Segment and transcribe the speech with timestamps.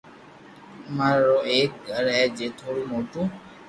[0.89, 3.21] امرا رو ايڪ گِر ھي جي ٿورو موٿو